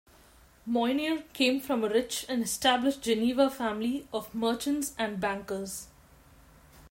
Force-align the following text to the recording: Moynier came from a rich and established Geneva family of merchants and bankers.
Moynier 0.65 1.25
came 1.33 1.59
from 1.59 1.83
a 1.83 1.87
rich 1.87 2.25
and 2.27 2.41
established 2.41 3.03
Geneva 3.03 3.51
family 3.51 4.07
of 4.11 4.33
merchants 4.33 4.95
and 4.97 5.19
bankers. 5.19 5.89